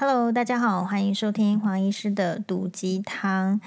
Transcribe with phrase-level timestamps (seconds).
[0.00, 3.60] Hello，大家好，欢迎收听黄医师的毒鸡汤。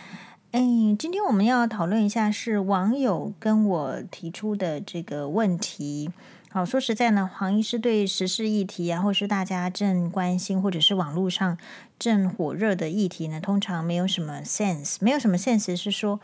[0.50, 0.60] 哎，
[0.98, 6.12] 今天我们要讨论一下是网友跟我提出的这个问题。
[6.50, 11.56] 好，说实在呢，黄医师对时事议题啊，或是大家正关心，或者是网络上
[12.00, 16.20] 正火热的议题呢，通常没有什么 sense，没有什么 sense 是说，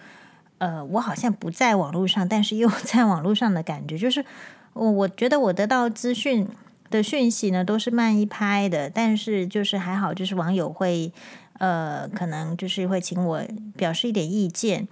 [0.58, 4.26] 呃，我好像不在网络上，但是又 在网络上的感觉，就是
[4.74, 6.48] 我我觉得我得到资讯。
[6.90, 11.12] 的讯息呢，都是慢一拍的，但是就是还好，就是网友会
[11.60, 13.42] 呃，可能就是会请我
[13.76, 14.88] 表示一点意见。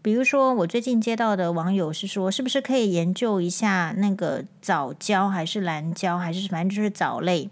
[0.00, 7.48] 比如说，我最近接到的网友是说，是不是可以研究一下那个藻礁还是蓝礁，还是反正就是藻类？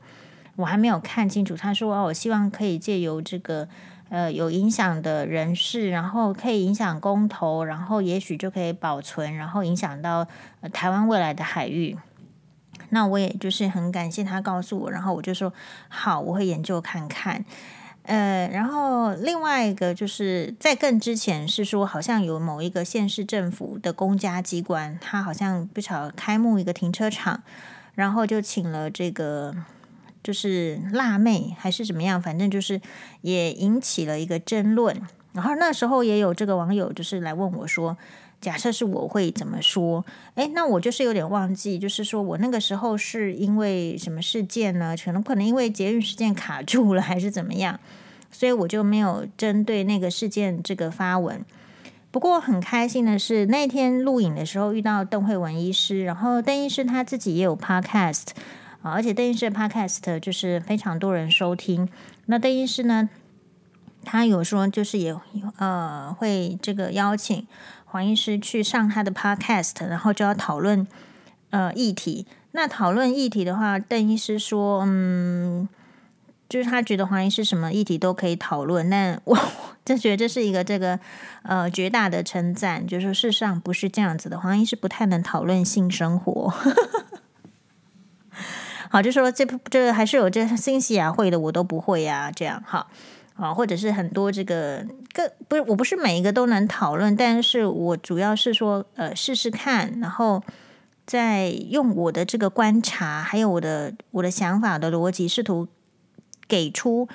[0.56, 1.56] 我还没有看清楚。
[1.56, 3.68] 他说，哦，我希望可以借由这个
[4.08, 10.26] 呃有影响的人士，然后可以影响公投，然后也许就可以保存，然后影响到，
[10.72, 11.96] 台湾未来的海域。
[12.90, 15.52] 那我也就是很感谢他告诉我，然后我就说
[15.88, 17.44] 好，我会研究看看。
[18.02, 27.42] 呃，然后另外一个就是在更之前是说，好像有某一个县市政府的公家机关，他好像不巧开幕一个停车场，
[27.94, 29.54] 然后就请了这个
[30.22, 32.80] 就是辣妹还是怎么样，反正就是
[33.20, 35.00] 也引起了一个争论。
[35.32, 37.96] 然后那时候也有这个网友就是来问我说。
[38.40, 40.04] 假设是我会怎么说？
[40.36, 44.96] 诶，那我就是有点忘记，就是说我那个时候是因为什么事件呢？
[44.96, 47.78] 可能可能因为捷运事件卡住了，还是怎么样？
[48.30, 51.44] 所以我就没有针对那个事件这个发文。
[52.10, 58.28] 不过很开心的是，那天录影的时候遇到邓惠文医师，然后邓医师他自己也有 podcast
[58.82, 61.88] 啊，而且邓医师的 podcast 就是非常多人收听。
[62.26, 63.10] 那邓医师呢，
[64.04, 65.14] 他有说就是也
[65.58, 67.46] 呃会这个邀请。
[67.90, 70.86] 黄医师去上他的 podcast，然后就要讨论
[71.50, 72.24] 呃议题。
[72.52, 75.68] 那讨论议题的话，邓医师说，嗯，
[76.48, 78.88] 就是他觉得黄医师什么议题都可以讨论。
[78.88, 79.36] 那我
[79.84, 81.00] 就觉得这是一个这个
[81.42, 84.38] 呃绝大的称赞，就是说事实上不是这样子的。
[84.38, 86.54] 黄医师不太能讨论性生活。
[88.88, 92.88] 好，就说这这还是有这新西亚会的，我都不会呀、啊，这样好。
[93.40, 100.42] 啊，或者是很多这个个不是，我不是每一个都能讨论，但是我主要是说，呃，试试看，然后
[101.06, 105.68] 再用我的这个观察，还有我的我的想法的逻辑，试图
[106.46, 107.08] 给出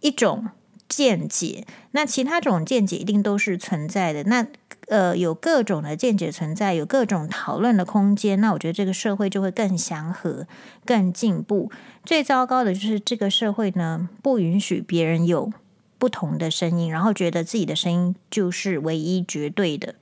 [0.00, 0.48] 一种
[0.88, 1.64] 见解。
[1.92, 4.24] 那其他种见解一定都是存在的。
[4.24, 4.46] 那
[4.88, 8.40] 呃，有各种的见解存在，有各种讨论的空间。
[8.40, 10.46] 那我觉得这个社会就会更祥和、
[10.86, 11.70] 更进步。
[12.04, 15.52] 最糟糕的就是这个社会呢，不允许别人有。
[15.98, 19.96] 不同的声音，然后觉得自己的声音就是唯一绝对的。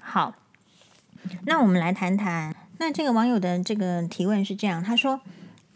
[0.00, 0.34] 好，
[1.46, 2.54] 那我们来谈谈。
[2.78, 5.20] 那这个网友的这个提问是这样，他说：“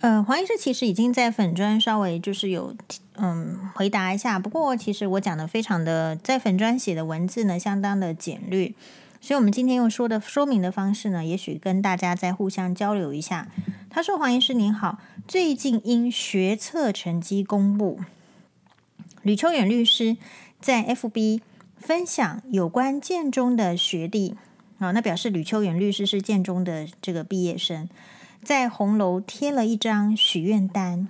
[0.01, 2.75] 呃，黄医师其实已经在粉专稍微就是有
[3.17, 8.73] 嗯回答一下，不过其实我讲的非常的在粉专写的文字呢相当的简略，
[9.21, 13.49] 所以我们今天用说的说明的方式呢，也许跟大家再互相交流一下。”
[13.89, 14.99] 他说：“黄医师您好，
[15.29, 18.01] 最近因学测成绩公布。”
[19.27, 20.17] 吕秋远律师
[20.61, 21.41] 在 FB
[21.79, 24.37] 分享有关建中的学弟
[24.79, 27.89] 啊，那表示吕秋远律师是建中的这个毕业生，
[28.45, 31.09] 在红楼贴了一张许愿单，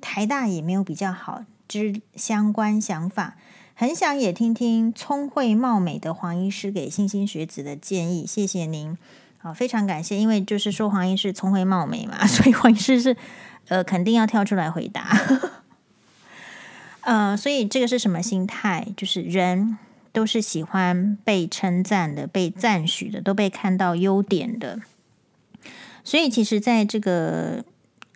[0.00, 3.36] 台大也没有比较好之相关想法，
[3.74, 8.96] 很想也听听聪慧貌美的黄医师给莘莘学子的建议，谢谢您，
[9.36, 13.14] 好，非常感谢，因为就是说黄医师聪慧貌美嘛， 所以黄医师是
[13.68, 15.06] 呃肯定要跳出来回答。
[17.08, 18.88] 呃，所以这个是什么心态？
[18.94, 19.78] 就是人
[20.12, 24.78] 都是喜欢被称赞的、被赞许的，都被看到优点的。
[26.04, 27.64] 所以其实，在这个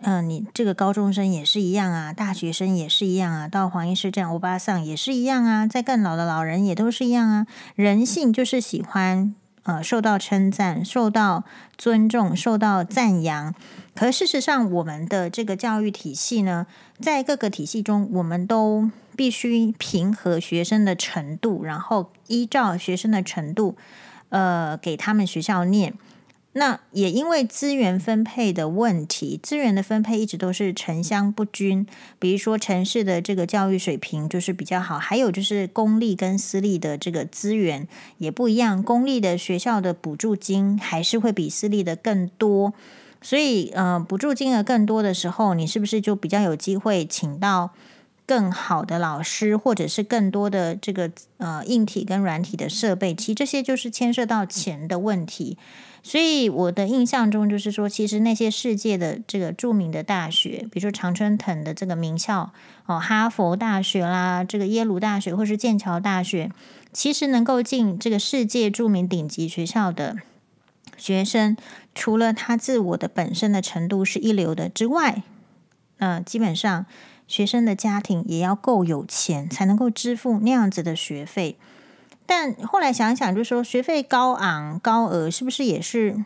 [0.02, 7.46] 呃，你这个高中生也是一样啊，大学生也是一样啊，到黄医师这样欧巴桑也是一样啊，在更老的老人也都是一样啊。
[7.74, 11.44] 人性就是喜欢呃受到称赞、受到
[11.76, 13.54] 尊重、受到赞扬。
[13.94, 16.66] 可事实上，我们的这个教育体系呢，
[17.00, 23.76] 在各个体系中，我们都必须平和学生的程度，然后依照学生的程度，
[24.30, 25.94] 呃，给他们学校念。
[26.54, 31.86] 那也因为资源分配的问题，资源的分配一直都是城乡不均。
[32.18, 37.88] 比如说，城市的这个教育水平就是比较好，还有就是公立跟私立的这个资源
[38.18, 42.74] 也不一样，公立的学校的补助金还是会比私立的更多。
[43.22, 47.70] 所以，呃，补助金额更多的时候，你是不是就比较有机会请到
[48.26, 55.56] 更好的老师，或者是更多的这个呃硬体跟软体的设备，其实这些就是牵涉到钱的问题。
[56.04, 62.52] 所以我的印象中就是说，其实那些世界的这个著名的大学，比如说常春藤的这个名校
[62.86, 66.50] 哦，哈佛大学啦，这个耶鲁大学或是剑桥大学，
[66.92, 70.16] 其实能够进这个世界著名顶级学校的
[70.96, 71.56] 学生，
[71.94, 75.22] 除了他自我的本身的程度是一流的之外，
[75.98, 76.84] 呃，基本上
[77.28, 81.56] 学生的家庭也要够有钱，才能够支付那样子的学费。
[82.34, 86.24] 但后来想想，就是说学费高昂高额，是不是也是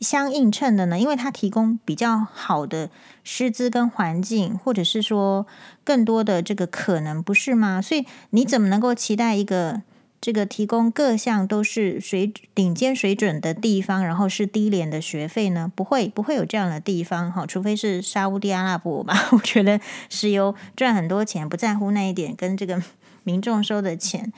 [0.00, 0.96] 相映衬的呢？
[0.96, 2.88] 因为它提供比较好的
[3.24, 5.48] 师资跟环境，或者是说
[5.82, 7.82] 更多的这个可能，不是吗？
[7.82, 9.82] 所以你怎么能够期待一个
[10.20, 15.70] 这个提供各项都是水顶尖水准的地方，然后是低廉的学费呢？
[15.74, 19.28] 不会，不会有这样的地方哈，除非是沙乌地阿拉伯吧。
[19.32, 22.80] 我觉得石油赚很多钱，不在乎那一点，跟这个
[23.24, 24.32] 民众收的钱。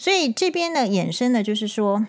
[0.00, 2.06] 所以这边的衍生的，就是说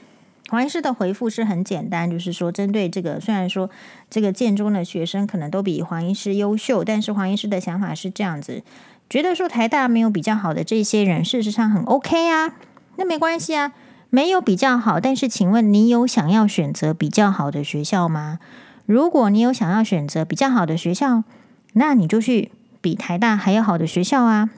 [0.47, 3.69] 黄医师的回复是很简单，就是说针对这个，虽然说
[4.09, 8.63] 这个建中的学生可能都比黄医师优秀，但是黄医师的想法是这样子，
[9.09, 12.53] 觉得说台大没有比较好的这些人，事实上很 OK 啊，
[12.95, 13.73] 那没关系啊，
[14.09, 18.39] 没有比较好，但是请问你有想要选择比较好的学校吗？
[18.85, 21.25] 如果你有想要选择比较好的学校，
[21.73, 24.49] 那你就去比台大还要好的学校啊。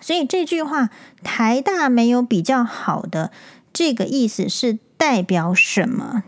[0.00, 0.90] 所以这句话
[1.24, 3.30] “台大没有比较好的”
[3.72, 6.22] 这个意思是代表什么？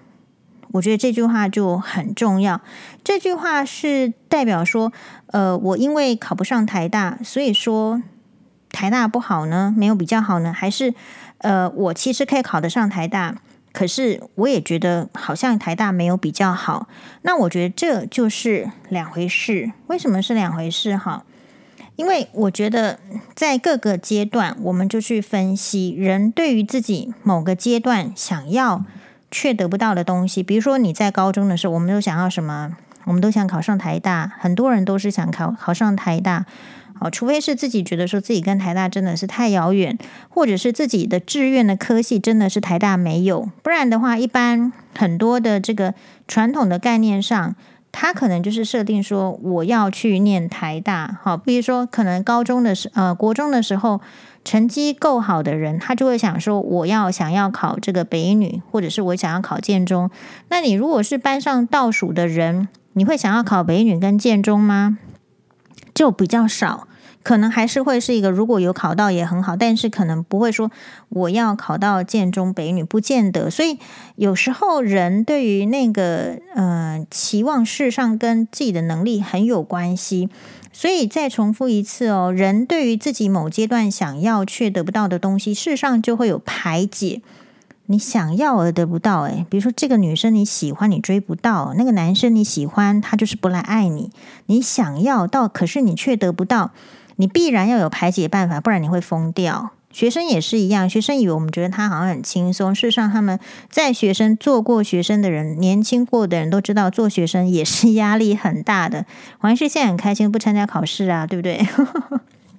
[0.73, 2.61] 我觉得这句话就很重要。
[3.03, 4.93] 这句话是代表说，
[5.27, 8.01] 呃，我因为考不上台大，所以说
[8.71, 9.75] 台大不好呢？
[9.77, 10.53] 没有比较好呢？
[10.53, 10.95] 还是
[11.39, 13.37] 呃，我其实可以考得上台大，
[13.73, 16.87] 可是我也觉得好像台大没有比较好。
[17.23, 19.73] 那我觉得这就是两回事。
[19.89, 20.97] 为什么是两回事？
[20.97, 21.25] 哈？
[22.01, 22.99] 因为我觉得，
[23.35, 28.83] 在各个阶段，我们就去分析人对于自己某个阶段想要
[29.31, 30.43] 却得不到的东西。
[30.43, 32.75] 比如说，你在高中的时候，我们都想要什么？
[33.05, 36.47] 我们都想考上台大，很多人都是想考考上台大。
[37.01, 39.99] 哦，除非是自己觉得说自己跟台大真的是太遥远，
[40.31, 45.93] 或者是自己的志愿的科系真的是台大没有，不然的话，一般很多的这个
[46.27, 47.55] 传统的概念上。
[47.93, 54.01] 他可能就是设定说，我要去念台大，好，比如说可能高中的时呃国中的时候
[54.45, 60.11] 成绩够好的人，他就会想说，我要想要考这个北女，或者是我想要考建中。
[60.49, 64.99] 那你如果是班上倒数的人，你会想要考北女跟建中吗？
[65.93, 66.87] 就比较少。
[67.23, 70.71] 可能还是会是一个，如果有考到也很好，但是可能不会说
[71.11, 73.51] 我要考到建中北女，不见得。
[73.51, 73.79] 所以
[74.17, 80.29] 有时候人对于那个呃期望事上跟自己的能力很有关系。
[80.73, 87.23] 所以再重复一次哦，人对于自己某阶段想要却得不到的东西，事实上就会有排解。
[87.87, 94.13] 你想要而得不到，诶，比如说这个女生你喜欢，你追不到；那个男生你喜欢，他就是不来爱你。
[94.47, 96.71] 你想要到，可是你却得不到。
[97.21, 99.73] 你必然要有排解办法，不然你会疯掉。
[99.93, 103.39] 学生也是一样，学生以为我们觉得他好像很轻松，事实上他们
[103.69, 109.05] 在学生做过学生的人，年轻过的人都知道，做学生也是压力很大的。
[109.39, 111.61] 黄医师现在很开心，不参加考试啊，对不对？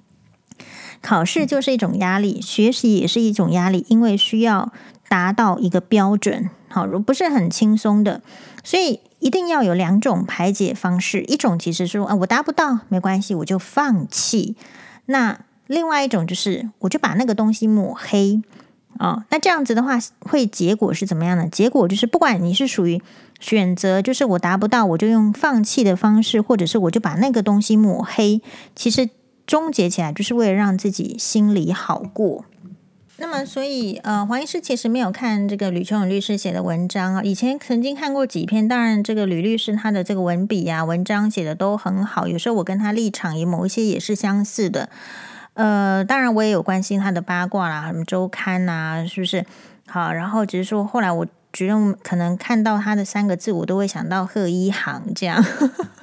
[1.02, 4.72] 考试就是一种压力，学习也是一种压力，因为需要
[5.08, 8.22] 达到一个标准，好，如不是很轻松的，
[8.62, 9.00] 所以。
[9.22, 14.56] 一定要有两种排解方式，一种其实说啊，我达不到没关系，我就放弃。
[15.06, 15.38] 那
[15.68, 18.42] 另外一种就是，我就把那个东西抹黑
[18.98, 21.48] 啊、那这样子的话，会结果是怎么样呢？
[21.48, 23.00] 结果就是，不管你是属于
[23.40, 28.42] 选择，就是我达不到，我就用放弃的方式，或者是我就把那个东西抹黑，
[28.76, 29.08] 其实
[29.46, 32.44] 终结起来就是为了让自己心里好过。
[33.22, 37.22] 那么，所以呃，黄医师其实没有看这个吕秋勇律师写的文章啊。
[37.22, 42.26] 以前曾经看过几篇，当然这个吕律师他的这个文笔啊、文章写的都很好。
[42.26, 44.88] 有时候我跟他立场也某一些也是相似的。
[45.54, 49.46] 呃，当然我也有关心他的八卦啦，什么周刊啊，是不是？
[49.86, 55.40] 好，然后只是说后来我觉得可能看到他的三个字，我都会想到贺一航这样。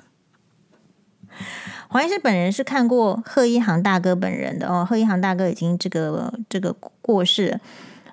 [1.92, 7.60] 黄医师本人是看过贺一航大哥本人的哦，贺一航大哥已经这个这个过世了。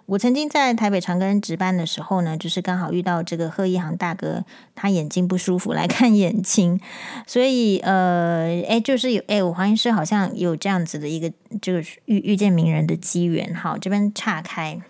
[0.07, 6.81] 我曾经在台北长庚值班的时候呢，就是刚好遇到这个贺一航大哥，他眼睛不舒服来看眼睛，
[7.27, 11.31] 所以呃，哎，就是有哎，我黄医师好像有这样子的一个
[11.61, 13.55] 这个遇遇见名人的机缘。
[13.55, 14.81] 好，这边岔开，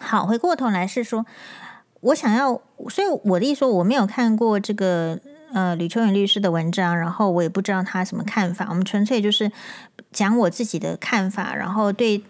[0.00, 1.24] 好，回过头来是说，
[2.00, 5.20] 我想要，所以我的意思说，我没有看过这个。
[5.52, 8.66] 呃吕秋远律师的文章，然后我也不知道他什么看法。
[8.68, 9.50] 我们纯粹就是
[10.12, 12.22] 讲我自己的看法，然后对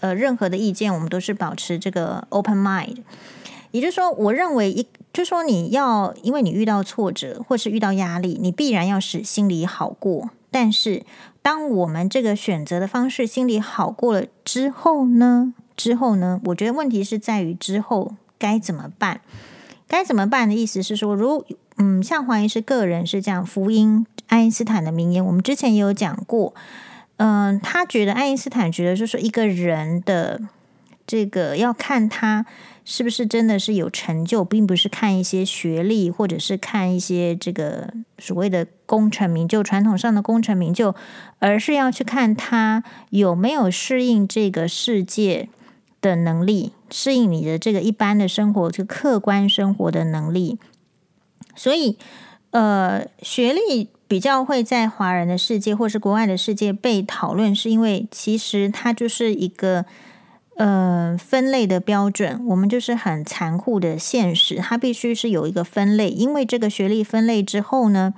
[0.00, 2.98] 呃任何的意见，我们都是保持这个 open mind。
[3.72, 10.30] 也就是说，我认为一就说你要，因为你遇到挫折或是遇到压力，你必然要使心里好过。
[10.50, 11.04] 但是，
[11.42, 15.52] 当我们这个选择的方式心里好过了之后呢？
[15.76, 16.40] 之后呢？
[16.44, 19.20] 我觉得问题是在于之后该怎么办？
[19.86, 21.44] 该怎么办的意思是说，如
[21.78, 26.54] 嗯，像黄医师个人是这样，福音爱因斯坦的名言，我们之前也有讲过。
[27.16, 30.40] 嗯、他觉得爱因斯坦觉得，就是一个人的
[31.06, 32.46] 这个要看他。
[32.88, 40.94] 是不是真的是有成就，并不是看一些学历，或者是看一些这个所谓的功成名就，传统上的功成名就，
[41.40, 45.48] 而是要去看他有没有适应这个世界
[46.00, 50.60] 的能力，适应你的这个一般的生活，这个客观生活的能力。
[51.56, 51.98] 所以，
[52.50, 59.84] 呃，学历比较会在华人的世界或是国外的世界被讨论，是因为其实它就是一个。
[60.58, 68.14] 呃，分类的标准，我们就是很残酷的现实，它必须是有一个分类，因为这个学历分类之后呢，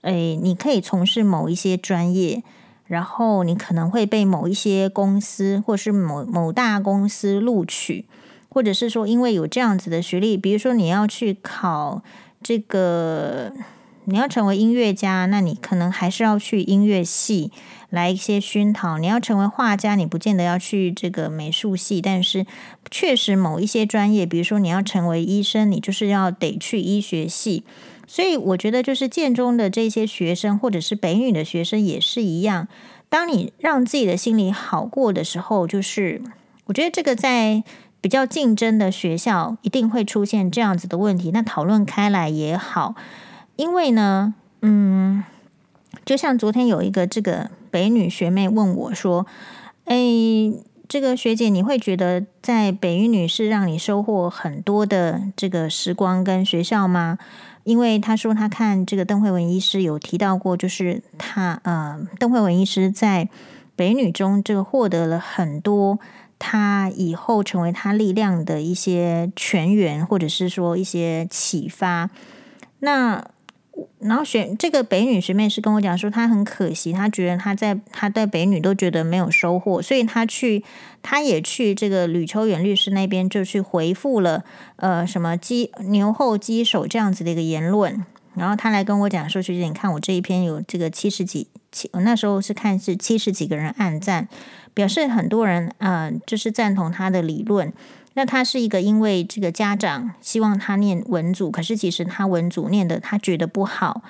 [0.00, 2.42] 诶，你可以从事某一些专业，
[2.86, 8.06] 然后你可能会被某一些公司或是某某大公司录取，
[8.48, 12.02] 或者是说因为有这样子的学历，比如说你要去考
[12.42, 13.52] 这个。
[14.06, 17.52] 你要成为音乐家，那你可能还是要去音乐系
[17.90, 18.98] 来一些熏陶。
[18.98, 22.44] 你要成为画家，你不见得要去这个美术系，但是
[22.90, 27.62] 确实某一些专业，比如说你要成为医生，你就是要得去医学系。
[28.08, 32.66] 所以我觉得，就是建中的这些学生，或者是北女的学生也是一样。
[33.08, 36.20] 当你让自己的心里好过的时候，就是
[36.64, 37.62] 我觉得这个在
[38.00, 41.30] 比较竞争的学校一定会出现这样子的问题。
[41.32, 42.94] 那讨论开来也好。
[43.56, 45.22] 因为呢，嗯，
[46.04, 49.26] 就像昨天有一个这个北女学妹问我说
[49.84, 49.96] ：“哎，
[50.88, 57.18] 这个学姐，你会觉得在北一女是让你收获很多的这个时光跟学校吗？”
[57.64, 63.28] 因为她说她看这个邓惠文医师有提到过，就是她呃，邓惠文医师在
[63.76, 65.98] 北女中这个获得了很多，
[66.40, 72.10] 她以后成为他力量的一些泉源，或者是说一些启发。
[72.80, 73.24] 那
[74.00, 80.64] 然后学这个北女学妹是跟我讲说，她很可惜，她觉得她在她在北女都觉得没有收获，所以她去，
[81.02, 84.44] 她也去这个吕秋远律师那边就去回复了，
[84.76, 88.04] 呃，什么鸡牛后鸡手这样子的一个言论。
[88.34, 94.28] 然后她来跟我讲说，学姐，你看我这一篇有这个七十几七，那时候是看是七十几个人按赞，
[94.74, 97.72] 表示很多人啊、就是赞同他的理论。
[98.14, 104.02] 那他是一个，因为这个家长希望他念文组，可是其实他文组念的他觉得不好，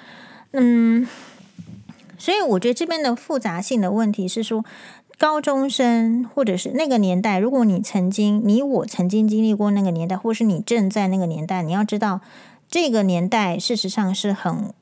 [0.53, 1.07] 嗯，
[2.17, 4.65] 所以我觉得这边的复杂性的问题是说，
[5.19, 12.23] 高中生或者是那个年代，如果你曾经你我曾经经历过那个年代，或是你正在那个年代，你要知道
[12.71, 14.73] 这个年代事实上是很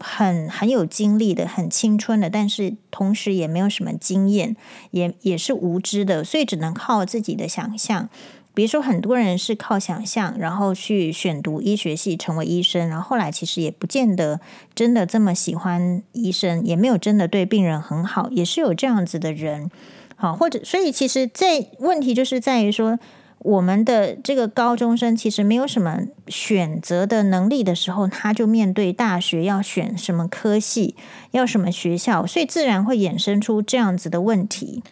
[0.00, 4.56] 很很有精力的，很青春的，但是同时也没有什么经验，
[4.90, 8.08] 也也是无知的，所以只能靠自己的想象。
[8.52, 14.40] 比如说，很多人是靠想象，然后去选读医学系，成为医生，然后后来其实也不见得
[14.74, 19.70] 真的这么喜欢医生，也没有真的对病人很好，也是有这样子的人。
[20.16, 22.98] 好，或者所以其实这问题就是在于说，
[23.40, 30.94] 我们的这个高中生其实没有什么选择的能力的时候，他就面对大学要选什么科系，
[31.30, 34.82] 要什么学校，所以自然会衍生出这样子的问题。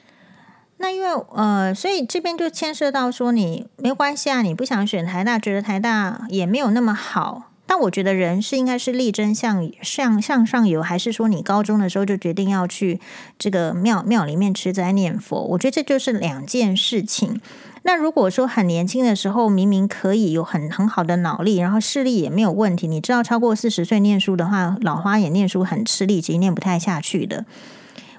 [0.79, 7.51] 那因为呃，所以这边就牵涉到说，你没关系啊，你不想选台大，觉得台大也没有那么好。
[7.67, 12.99] 但我觉得人是应该是力争向向向上游，还是说你高中的时候就决定要去
[13.39, 15.43] 这个庙庙里面吃斋念佛？
[15.49, 17.43] 我觉得这就是两件事情。
[17.83, 27.45] 那如果说很年轻的时候明明可以有很很好的脑力，然后视力也没有问题，你知道超过四十岁念书的话，老花眼念书很吃力，其实念不太下去的。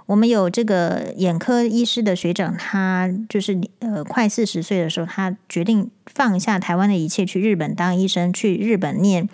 [0.05, 9.29] 我们有这个眼科医师的学长，他就是呃快四十岁的时候，他决定放下台湾的一切，去日本当医生，去日本念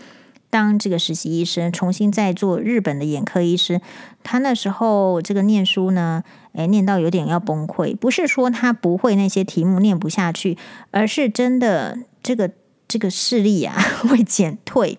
[0.56, 3.82] 当这个实习医生，重新再做日本的眼科医师。
[4.24, 10.58] 他那时候这个念书呢，诶，念到有点要崩溃，不是说他不会那些题目念不下去，
[10.92, 12.52] 而是真的这个
[12.88, 13.76] 这个视力啊
[14.08, 14.98] 会减退。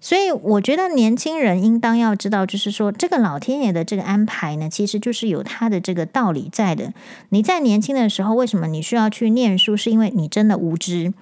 [0.00, 6.92] 所以我觉得年轻人应当要知道，就是说这个老天爷的这个安排呢，其实就是有他的这个道理在的。
[7.30, 9.76] 你在年轻的时候，为什么你需要去念书？
[9.76, 11.12] 是因为你真的无知。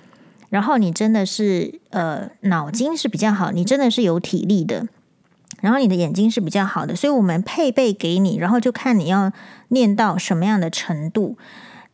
[0.48, 4.86] 然后你真的是呃脑筋是比较好，你真的是有体力的，
[5.60, 9.32] 然后你的眼睛是比较好的，所以我们配备给你，然后就看你要
[9.68, 11.36] 念到什么样的程度。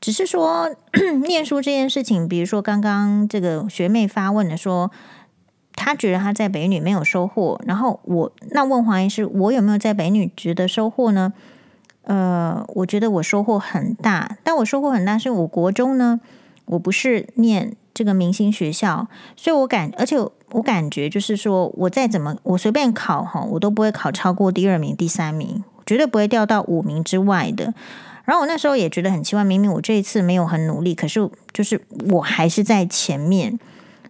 [0.01, 0.69] 只是说
[1.27, 4.91] 念书这件事情，比如说刚刚这个学妹发问的说，
[5.75, 11.33] 她觉得她在北女没有收获，然后我那问黄医师，我有没有在北女觉得收获呢？
[12.03, 16.21] 呃，我觉得我收获很大，但我收获很大是我国中呢，
[16.65, 19.07] 我不是念这个明星学校，
[19.37, 20.17] 所以我感，而且
[20.51, 27.75] 我感觉就是说，我再怎么我随便考哈，我都不会考超过第二名、第三名，绝对不会掉到五名之外的。
[28.25, 31.81] 然后我那时候也觉得很奇怪，明明我这一次没有很努力，可是就是
[32.11, 33.59] 我还是在前面。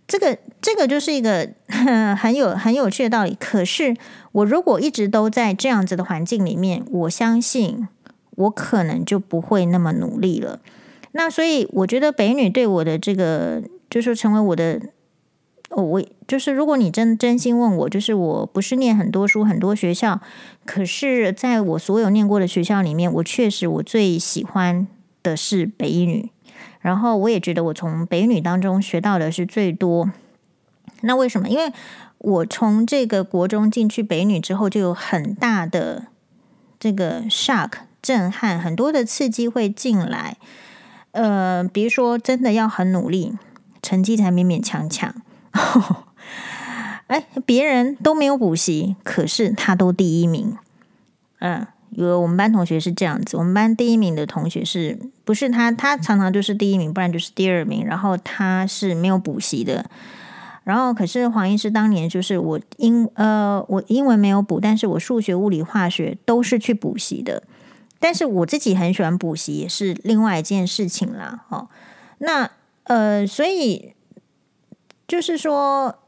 [0.06, 1.48] 这个这个就是一个
[2.18, 3.34] 很有很有趣的道理。
[3.40, 3.96] 可是
[4.32, 7.88] 我如果一直都在这样子的环境里面，我相信
[8.32, 10.60] 我可能就不会那么努力了。
[11.12, 14.80] 那所以我觉得北女对我的这个，就是成为我的。
[15.74, 20.20] 哦，我就是，如果你真真心问我，就是我不是念很多书，很多学校，
[20.66, 24.86] 可是在我所有念过的学校里面，我确实我最喜欢
[25.22, 26.30] 的是北一女，
[26.80, 30.10] 然后我也觉得我从北女当中学到的是最多。
[31.00, 31.48] 那为什么？
[31.48, 31.72] 因为
[32.18, 36.08] 我从这个国中进去北女之后，就有很大的
[36.78, 37.70] 这个 shock
[38.02, 40.36] 震撼，很多的刺激会进来。
[41.12, 43.32] 呃，比如说真的要很努力，
[43.80, 45.14] 成绩才勉勉强强。
[47.08, 50.56] 哎，别人都没有补习，可是他都第一名。
[51.40, 55.70] 嗯，有我们班同学是这样子，我们班第一名的同学是不是他？
[55.70, 57.84] 他常常就是第一名，不然就是第二名。
[57.84, 59.84] 然后他是没有补习的。
[60.64, 67.42] 然后可是黄医师当年就是我英呃我英文没有补，但是我数学、物理、化学都是去补习的。
[68.02, 71.46] 但是我自己很喜欢补习，也是另外一件事情啦。
[71.48, 71.68] 哦，
[72.18, 72.50] 那
[72.84, 73.94] 呃，所以。
[75.08, 75.98] 就是说，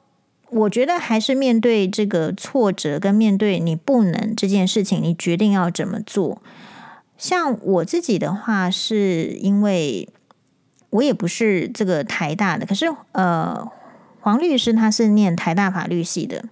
[0.49, 6.41] 我觉得还是面对这个挫折，跟面对你不能这件事情，你决定要怎么做。
[7.19, 10.09] 像我自己的话，是因为
[10.89, 13.71] 我也不是这个台大的，可是呃，
[14.21, 16.47] 黄律师他是念台大法律系的。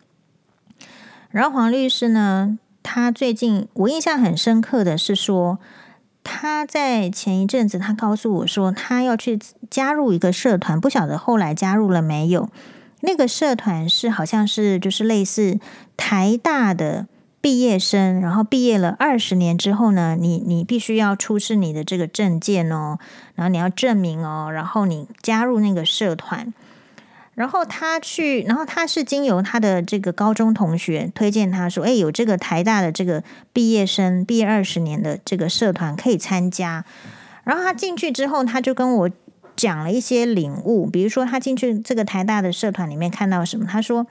[1.30, 5.58] 然后黄律师呢，他最近我印象很深刻的是说。
[6.24, 9.36] 他在前一阵子，他告诉我说，他要去
[9.68, 12.48] 加入一个社团，不晓得后来加入了没有。
[13.00, 15.58] 那个社团是好像是就是类似
[15.96, 17.08] 台大的
[17.40, 23.00] 毕业生，然后毕业了二十年之后呢，你你必须要出示你的这个证件哦，
[23.34, 26.54] 然后你要证明哦，然后你加入那个社团。
[27.34, 36.84] 然后他去，然后他是经由他的这个高中同学推荐他说：“哎，有这个台大的这个毕业生毕业二十年的这个社团可以参加。”
[37.44, 39.10] 然后他进去之后，他就跟我
[39.56, 43.66] 讲了一些领悟，比如说他进去这个台大的社团里面看到什么？
[43.66, 44.06] 他说，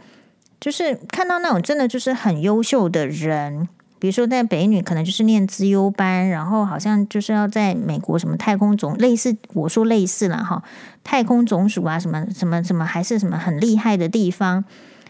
[0.59, 3.69] 就是看到那种真的就是很优秀的人。
[4.01, 10.63] 比如说，在北女可能就是念资优班，然后好像就是要在美国什么太空总类似，我说类似了哈，
[11.03, 14.65] 太空总署啊，什么什么什么，还是什么很厉害的地方。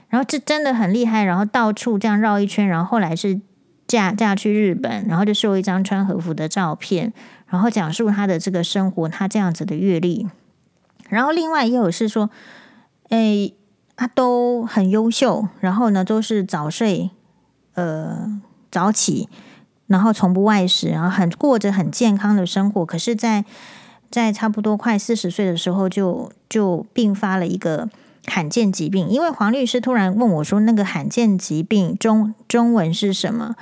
[0.09, 3.39] 然后这真的很厉害，然后到处这样绕一圈，然后后来是
[3.87, 7.13] 嫁嫁去日本，然后就秀一张穿和服的照片，
[7.47, 10.27] 然后讲述他的这个生活，他这样子的阅历。
[11.07, 12.29] 然后另外也有是说，
[13.07, 13.53] 诶，
[13.95, 17.11] 他都很优秀，然后呢都是早睡，
[17.75, 18.41] 呃。
[18.71, 19.27] 早起，
[19.87, 22.85] 然后从不外食，然后很过着很健康的生活。
[22.85, 23.43] 可是在，
[24.09, 27.89] 在差不多快四十岁的时候就，就就并发了一个
[28.27, 29.09] 罕见疾病。
[29.09, 33.55] 因为黄律师突然问我说：“那个罕见疾病中中文是什么？”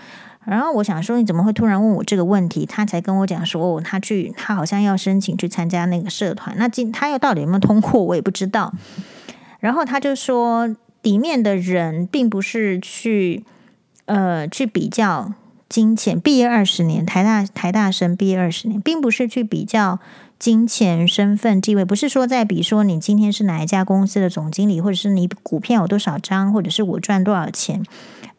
[0.45, 6.55] 然后我想说：“你怎么会突然问我这个问题？”他才跟我讲说：“哦，他去，他好像要申请去参加那个社团。
[6.57, 8.71] 那今他又到底有没有通过，我也不知道。”
[9.59, 13.43] 然后他就说：“里面的人并不是去。”
[14.09, 15.33] 呃，去比较
[15.69, 19.99] 金钱，毕业二十年，台大台大生毕业二十年，并不是去比较
[20.39, 27.83] 金钱、身份、地位，不是说在比说你今天是哪一家公司的总经理，或者是你股票有多少张，或者是我赚多少钱，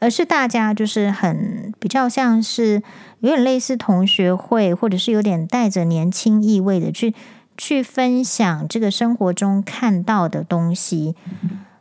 [0.01, 2.83] 而是大家就是很比较像是
[3.21, 7.15] 有点类似同学会，或者是有点带着年轻意味的去
[7.57, 11.15] 去分享这个生活中看到的东西。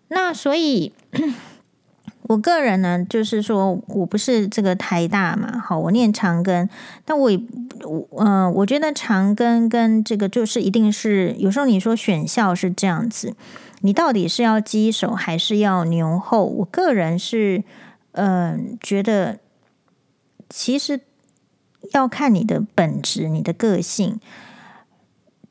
[0.10, 0.94] 那所以。
[2.30, 6.70] 我个人呢，就是说我不是这个台大嘛，好，我念长庚，
[7.04, 7.42] 但我也，
[7.84, 13.34] 我嗯、我觉得长庚跟这个就是一定是，有时候你说选校是这样子，
[13.82, 16.46] 你到底是要鸡首还是要牛后？
[16.46, 17.64] 我个人是，
[18.12, 19.40] 嗯、觉得
[20.48, 21.00] 其实
[21.94, 24.20] 要看你的本质、你的个性。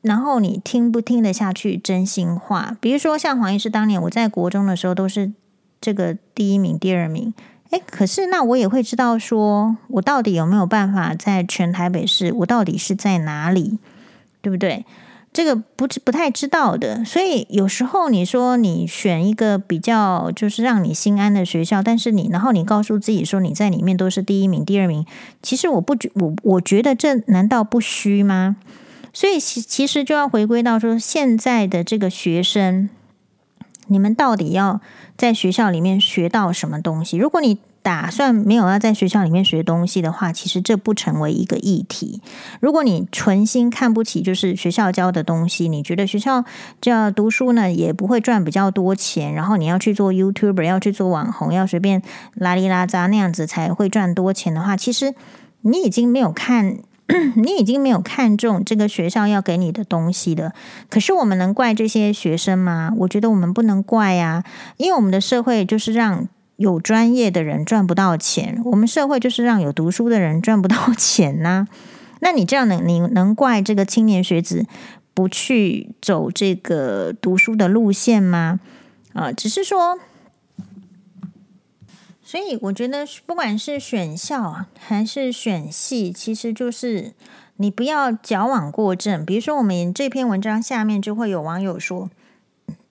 [0.00, 2.76] 然后你听不听得下去真心话？
[2.80, 5.32] 比如说像黄医师当年我在国中的时候都是
[5.80, 7.32] 这个第一名、第二名，
[7.70, 13.78] 诶，可是那我也会知道说我到底有没有办法在全台北市，我到底是在哪里，
[14.42, 14.84] 对不对？
[15.30, 25.04] 这个不不太知道的，所以有时候你说你选一个比较就是让你心安的学校，但是你然后你告诉自己说你在里面都是第一名、第二名，
[25.42, 28.56] 其实我不觉我我觉得这难道不虚吗？
[29.12, 32.88] 所以其其实就要回归到说现在的这个学生，
[33.88, 34.80] 你们到底要
[35.16, 37.16] 在学校里面学到什么东西？
[37.18, 42.20] 如果你打算没有要在学校里面学东西的话，其实这不成为一个议题。
[42.60, 46.44] 如果你存心看不起就是学校教的东西，你觉得学校
[46.82, 52.02] 这样读书呢也不会赚比较多钱，然后你要去做 YouTuber，要去做网红，要随便
[52.34, 55.14] 拉里拉扎那样子才会赚多钱的话，其实
[55.62, 56.78] 你已经没有看，
[57.36, 60.52] 你已经没有看中这个学校要给你的东西了。
[60.88, 62.92] 可是我们能怪这些学生吗？
[62.98, 64.44] 我觉得我们不能怪呀，
[64.76, 66.28] 因为我们的社会就是让。
[66.58, 71.68] 有专业的人赚不到钱，我们社会就是让有读书的人赚不到钱呐、
[72.18, 74.66] 那你这样能你能怪这个青年学子
[75.14, 78.58] 不去走这个读书的路线吗？
[79.12, 80.00] 啊，只是说，
[82.28, 87.14] 所以我觉得不管是选校还是选系，其实就是
[87.56, 89.24] 你不要矫枉过正。
[89.24, 92.10] 比如说，我们这篇文章下面就会有网友说。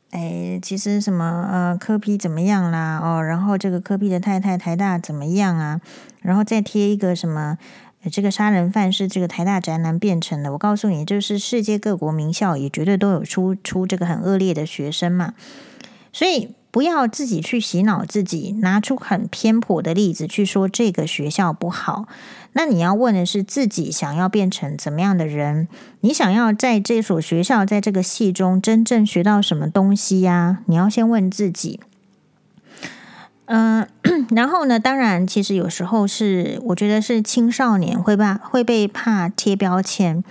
[0.10, 3.00] 哎，其实什么呃，柯 P 怎么样啦？
[3.00, 5.82] 哦，然后这个柯 P 的太太台大怎么样啊？
[6.22, 7.60] 然后再贴一个什么，
[8.12, 10.54] 这个杀人犯是这个台大宅男变成的。
[10.54, 15.36] 我告诉你，就是世界各国名校也绝对都有出出这个很恶劣的学生嘛。
[16.12, 22.08] 所以不要自己去洗脑自己，拿出很偏颇的例子去说这个学校不好。
[22.54, 25.68] 那你要问的是自己想要变成怎么样的人？
[26.02, 30.60] 你想要在这所学校，在这个系中真正学到什么东西呀？
[30.66, 31.80] 你要先问自己。
[33.46, 33.88] 嗯、
[34.32, 40.22] 然后呢，当然，其实有时候是我觉得是青少年会怕会被怕贴标签，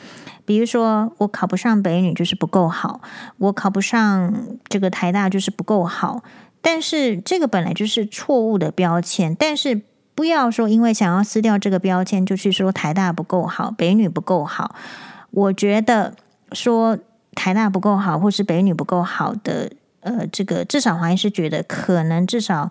[0.47, 3.03] 比如说我考不上北女就是不够好，
[3.37, 4.33] 我考不上
[4.69, 6.23] 这个台大就是不够好。
[6.63, 9.83] 但是这个本来就是错误的标签，但是。
[10.17, 14.75] 不要说因为想要撕掉这个标签，就去说台大不够好，北女不够好。
[15.31, 16.15] 我觉得
[16.53, 16.99] 说
[17.35, 22.71] 台大不够好，或是北女不够好的，呃，这个至少黄医师觉得可能至少，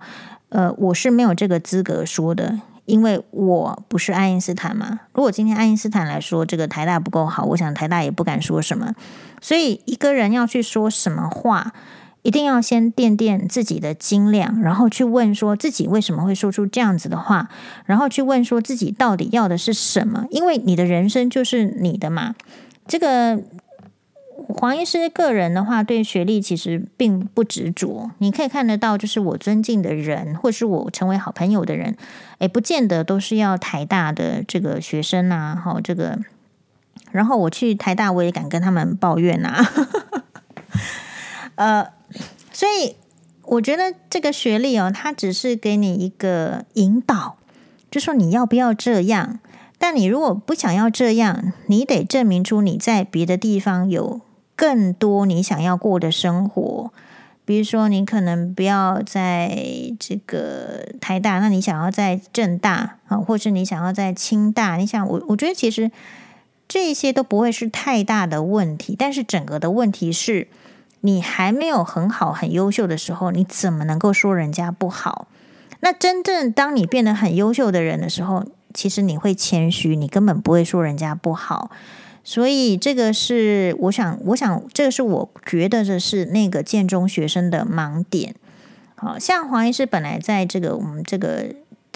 [0.50, 5.02] 呃，我是没有这个资格说的，因为我不是爱因斯坦嘛。
[5.14, 8.94] 如果今天爱因斯坦来说这个台大不够好，我想台大也不敢说什么。
[9.42, 11.74] 所以一个人要去说什么话。
[12.22, 17.50] 一定要先掂掂自己的斤两，然后去问说自己为什么会说出这样子的话，
[17.86, 20.26] 然后去问说自己到底要的是什么？
[20.32, 22.34] 因为你的人生就是你的嘛。
[22.88, 23.40] 这个
[24.48, 28.12] 黄医师个人的话，对学历其实并不执着。
[28.20, 31.98] 你可以看得到，就是我尊敬的人，或是我成为好朋友的人，
[32.40, 35.56] 诶，不见得都是要台大的这个学生啊。
[35.56, 36.20] 好，这个，
[37.12, 39.66] 然后我去台大，我也敢跟他们抱怨啊。
[41.56, 41.88] 呃。
[42.54, 42.96] 所以
[43.42, 47.36] 我觉得这个学历哦，它只是给你一个引导，
[47.92, 49.40] 就说你要不要这样。
[49.78, 54.22] 但你如果不想要这样，你得证明出你在别的地方有
[54.56, 56.92] 更多你想要过的生活。
[57.46, 59.58] 比如说，你可能不要在
[60.00, 64.78] 这个台大，那你想要在政大啊，或是你想要在清大。
[64.78, 65.92] 你想，我我觉得其实
[66.68, 70.48] 这些都不会是太大的问题，但是整个的问题是。
[71.02, 75.28] 你还没有很好、很优秀的时候，你怎么能够说人家不好？
[75.82, 81.70] 那真正当你变得很优秀的人的时候，其实你会谦虚，你根本不会说人家不好。
[82.26, 88.36] 所以这个是我想，我想这个是我觉得这是那个建中学生的盲点。
[88.96, 91.46] 好像黄医师本来在这个我们这个。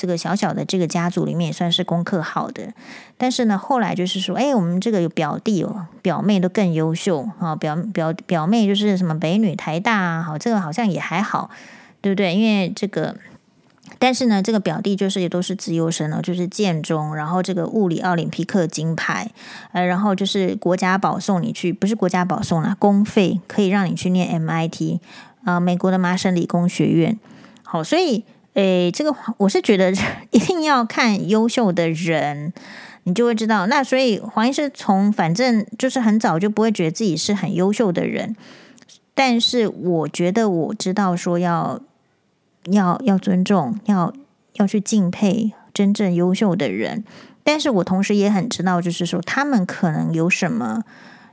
[0.01, 2.73] 这个小小的这个家族里面也算是功课好的，
[3.17, 11.49] 但是呢，后来就是说，哎，我们这个有表弟哦，表妹都更优秀啊，表表表妹就是什么北女、台大啊，好，这个好像也还好，
[11.99, 12.33] 对不对？
[12.33, 13.13] 因为这个，
[13.97, 19.31] 但是呢，这个表弟就是也都是资优生哦，就是建中，然后这个物理奥林匹克金牌，
[19.71, 24.99] 呃，然后就是国家保送你去，不是国家保送啦，公费可以让你去念 MIT
[25.43, 27.19] 啊，美国的麻省理工学院，
[27.63, 28.23] 好，所以。
[28.55, 29.93] 诶，这个我是觉得
[30.31, 32.51] 一定要看优秀的人，
[33.03, 33.67] 你就会知道。
[33.67, 38.35] 那所以黄医师从反正就是很早就不会觉得自己是很优秀的人，
[39.13, 41.79] 但是我觉得我知道说要
[42.65, 44.13] 要要尊重，要
[44.53, 47.03] 要去敬佩真正优秀的人。
[47.43, 50.83] 但是我同时也很知道，就是说他们可能有什么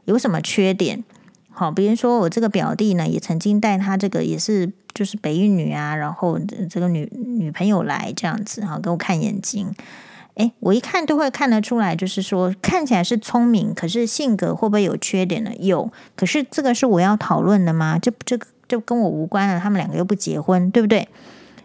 [0.05, 1.05] 有什么缺点？
[1.51, 6.39] 好，比如说我这个表弟呢，也曾经带他这个也是就是北一女啊，然后
[6.71, 9.75] 这个女女朋友来这样子哈，给我看眼睛。
[10.35, 15.51] 诶，我一看都会看得出来，就是说看起来是聪明，可是性格会不会有缺点呢？
[15.59, 17.99] 有，可是这个是我要讨论的吗？
[17.99, 19.61] 这这个就跟我无关了。
[19.61, 21.09] 他们两个又不结婚，对不对？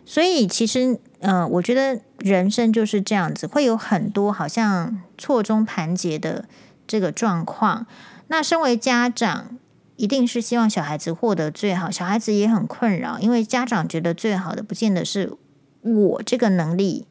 [0.06, 6.46] 所以其实，嗯、我觉得人生就是这样子，会有很多好像错综盘结的
[6.88, 7.86] 这个状况。
[8.28, 9.58] 那身为家长，
[9.96, 15.34] 一定是希望小孩子获得最好，小孩子也很困扰，因为家长觉得最好的，不见得是
[15.82, 17.06] 我这个能力，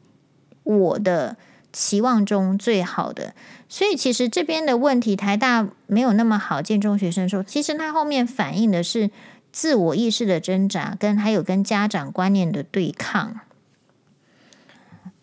[0.63, 1.37] 我的。
[1.73, 3.33] 期望中最好的，
[3.69, 6.61] 所以其实这边的问题，台大没有那么好。
[6.61, 9.09] 建中学生说，其实他后面反映的是
[9.51, 13.41] 自我意识的挣扎，跟还有跟家长观念的对抗。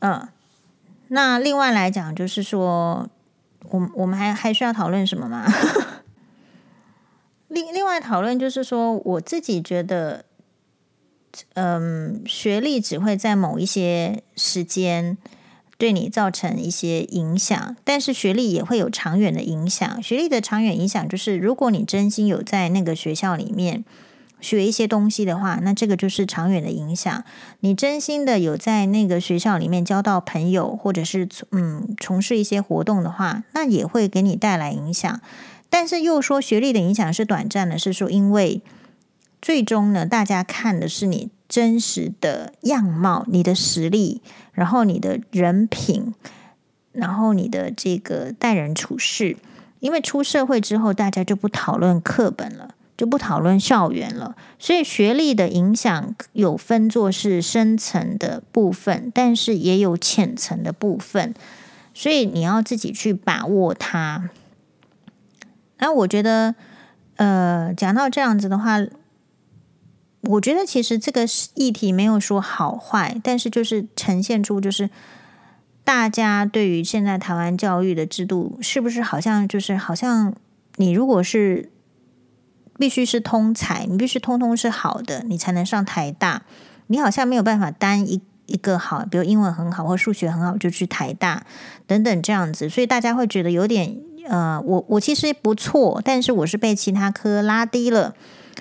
[0.01, 0.29] 嗯，
[1.09, 3.09] 那另外来讲，就是说，
[3.71, 5.47] 我我们还还需要讨论什么吗？
[7.49, 10.25] 另另外讨论就是说，我自己觉得，
[11.55, 15.17] 嗯，学历只会在某一些时间。
[15.79, 20.03] 对你造成一些影响，但是学历也会有长远的影响。
[20.03, 23.85] 学历的长远影响就是，如果你真心有在那个学校里面
[24.41, 27.25] 学一些东西的话，那这个就是长远的影响。
[27.61, 35.21] 你真心的有在那个学校里面交到朋友，或者是嗯从事一些活动的话，那也会给你带来影响。
[35.71, 38.63] 但是又说学历的影响是短暂的，是说因为
[39.41, 41.31] 最终呢，大家看的是你。
[41.49, 44.21] 真实的样貌，你的实力，
[44.53, 46.13] 然后你的人品，
[46.93, 49.39] 然后你的这个待人处事。
[49.81, 54.37] 因为出社会之后，大家就不讨论课本了，就不讨论校园了。
[54.59, 61.33] 所以学历的影响有分作是深层的部分，但是也有浅层的部分。
[61.95, 64.29] 所以你要自己去把握它。
[65.79, 66.55] 那我觉得，
[67.17, 68.81] 呃，讲到这样子的话。
[70.23, 74.91] 我觉得其实这个议题没有说好坏，但是就是呈现出就是
[75.85, 80.35] 大家对于现在台湾教育的制度是不是好像就是好像
[80.75, 81.71] 你如果是
[82.79, 86.43] 必须是通才，你必须通通是好的，你才能上台大，
[86.87, 91.45] 你好像没有办法单一一个好，比如英文很好或数学很好就去台大
[91.87, 93.97] 等等这样子，所以大家会觉得有点
[94.29, 98.15] 呃，我我其实不错，但是我是被其他科拉低了。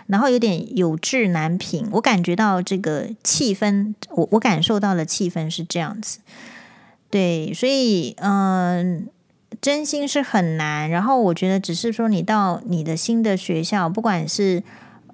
[0.06, 6.20] 然后有点有志难平，我感觉到这个气氛，我我感受到的气氛是这样子，
[7.10, 9.08] 对，所以嗯，
[9.62, 10.90] 真心是很难。
[10.90, 14.64] 然后我觉得，只是说你到你的新的学校，不管是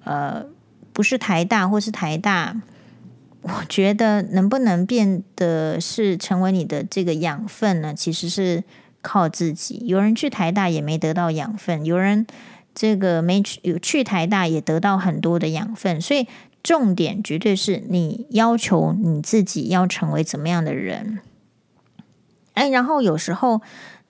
[0.04, 0.44] 呃
[0.92, 2.60] 不是台大或是台大，
[3.42, 7.94] 我觉得能不能变得是成为你的这个养分呢？
[7.94, 8.64] 其实是
[9.02, 9.82] 靠自己。
[9.86, 12.26] 有人去台大也没得到养分，有人。
[12.76, 16.26] 这个没去有去台大也得到很多的养分，所以
[16.60, 21.20] 重点绝对是你要求你自己要成为怎么样的人。
[22.54, 23.62] 哎，然后有时候。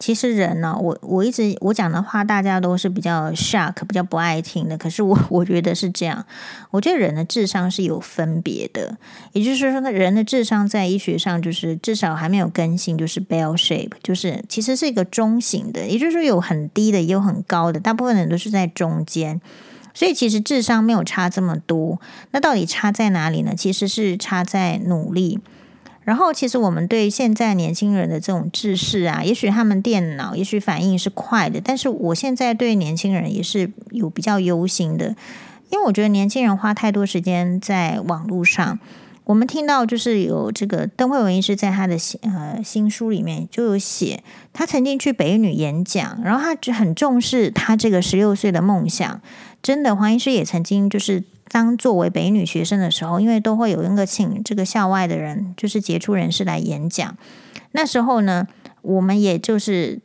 [0.04, 4.76] 其实人呢，我我一直我讲的话，大家都是比较 shock，比较不爱听的。
[4.76, 6.22] 可是我 我觉得是这样，
[6.70, 8.98] 我觉得人的智商是有分别的，
[9.32, 19.40] 也就是说，那人的智商在医学上就是至少还没有更新，就是 bell shape，就是其实是一个中型的，也就是说有很低的，也有很高的，大部分人都是在中间，
[19.94, 21.98] 所以其实智商没有差这么多。
[22.32, 23.54] 那到底差在哪里呢？
[23.56, 25.40] 其实是差在努力。
[26.04, 35.16] 然后，其实我们对现在年轻人的这种知识啊，也许他们电脑也许反应是快的，但是我现在对年轻人也是有比较忧心的，
[35.70, 38.78] 因为我觉得年轻人花太多时间在网络上。
[39.24, 49.22] 我们听到就是有这个邓惠文医师在他的新呃新书里面就有写，他曾经去北女演讲，然后他就很重视他这个十六岁的梦想。
[49.62, 51.24] 真的，黄医师也曾经就是。
[51.48, 57.16] 当作为北女学生的时候，因为都会有一个请这个校外的人，就是杰出人士来演讲。
[57.72, 58.46] 那时候呢，
[58.82, 60.00] 我们也就是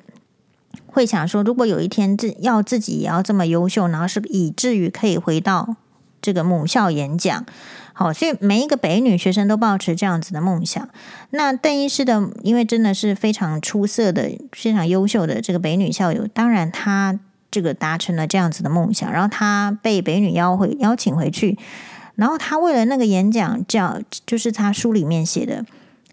[0.87, 5.75] 会想说，如果有一天自要自己也要这么优秀，然后是以至于可以回到
[6.21, 7.45] 这个母校演讲。
[7.93, 10.87] 好，所以每一个北女学生都抱持这样子的梦想。
[11.31, 17.19] 那邓医师的，因为真的是非常出色的、非常优秀的这个北女校友，当然他。
[17.51, 21.57] 这个达成了这样子的梦想，然后他被北女邀回邀请回去，
[22.15, 25.65] 然后他为了那个演讲，叫就是他书里面写的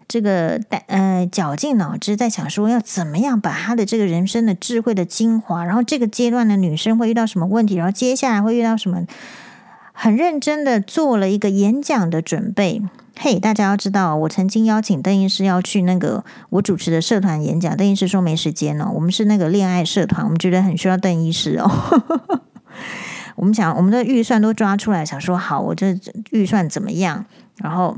[0.07, 9.05] 这个呃绞尽脑汁在想说要怎么样把他的这个人生的智慧的精华，然后这个阶段的女生会遇到什么问题，然后接下来会遇到什么，
[9.91, 12.81] 很认真的做了一个演讲的准备，
[13.19, 18.91] 嘿，大家要知道，我曾经邀请邓医师要去那个我主持的社团演讲，邓医师说没时间哦。
[18.93, 22.41] 我们是那个恋爱社团，我们觉得很需要邓医师哦。
[23.35, 25.97] 我们想我们的预算都抓出来，想说好，我这
[26.29, 27.25] 预算怎么样？
[27.57, 27.97] 然后，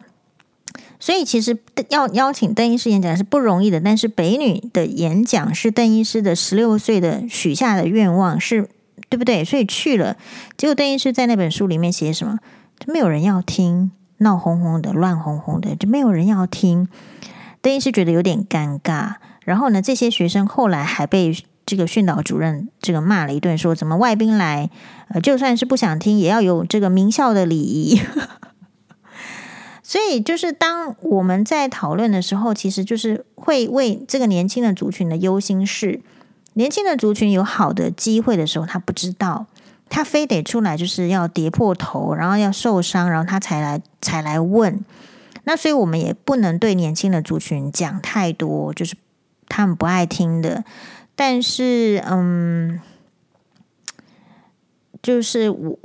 [1.01, 1.57] 所以其实
[1.89, 3.81] 要邀请邓医师演讲是不容易的。
[3.81, 8.69] 但是北女的演讲是邓医师的十六岁的许下的愿望，是
[9.09, 9.43] 对不对？
[9.43, 10.15] 所以去了，
[10.57, 12.39] 结果邓医师在那本书里面写什么？
[12.79, 13.91] 就没有人要听。
[14.19, 16.87] 闹哄哄的，乱哄哄的，就没有人要听。
[17.61, 19.15] 邓医师觉得有点尴尬。
[19.43, 24.69] 然后呢，这些学生后来还被这个训导主任这个骂了一顿，说怎么外宾来，
[25.09, 27.99] 呃，就算是不想听，也要有这个名校的礼仪。
[29.81, 36.01] 所以，就是当我们在讨论的时候，其实就是会为这个年轻的族群的忧心事。
[36.53, 39.47] 年轻的族群有好的机会的时候，他不知道。
[39.89, 44.83] 他非得出来，就是要跌破头，然后要受伤，然后他才来才来问。
[45.45, 48.95] 那所以我们也不能对年轻的族群讲太多，就是
[49.47, 50.63] 他们不爱听的。
[51.15, 52.79] 但是，嗯，
[55.01, 55.77] 就是我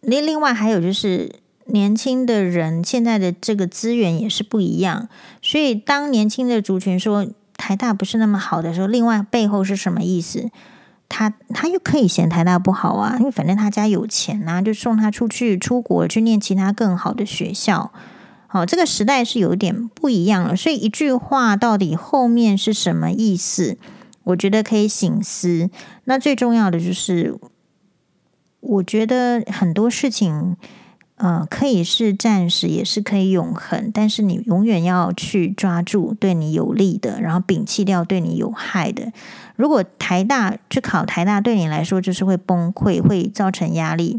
[0.00, 1.30] 另另外还有就是
[1.66, 5.08] 年轻的人现在的这个资源也是不一样，
[5.42, 10.50] 所以当年轻的族群说台大不是那么好的时候，另外背后是什么意思？
[11.10, 17.92] 他他又可以嫌台大不好啊，因为反正他家有钱呐，就送他出去出国去念其他更好的学校。
[18.46, 23.76] 好，这个时代是有点不一样了，所以一句话到底后面是什么意思？
[24.24, 25.68] 我觉得可以醒思。
[26.04, 27.36] 那最重要的就是，
[28.60, 30.56] 我觉得很多事情。
[31.22, 39.12] 嗯，可以是暂时，也是可以永恒，但是你永远要去抓住对你有利的，然后摒弃掉对你有害的。
[39.56, 44.18] 如果台大去考台大对你来说就是会崩溃，会造成压力，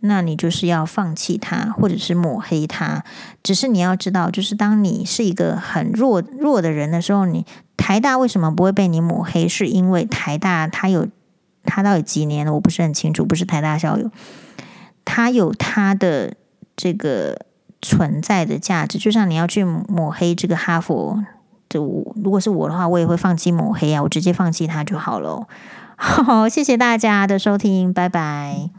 [0.00, 3.04] 那你就是要放弃它，或者是抹黑它。
[3.42, 7.44] 只是你要知道，就是当你是一个很弱弱的人的时候，你
[7.76, 9.46] 台大为什么不会被你抹黑？
[9.46, 11.06] 是因为台大它有
[11.64, 12.54] 它到底几年了？
[12.54, 14.10] 我不是很清楚，不是台大校友。
[15.12, 16.34] 它有它的
[16.76, 17.36] 这个
[17.82, 21.18] 存在的价值，就像你要去抹黑这个哈佛，
[21.68, 21.82] 就
[22.22, 25.48] 如果是我的话，我也会放弃抹黑啊，我直接放弃它就好了。
[25.98, 28.70] 好，谢谢大家的收听，拜拜。